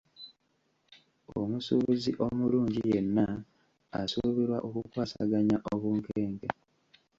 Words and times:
Omusuubuzi 1.39 2.11
omulungi 2.25 2.79
yenna 2.91 3.25
asuubirwa 3.99 4.57
okukwasaganya 4.67 5.57
obunkenke. 5.73 6.49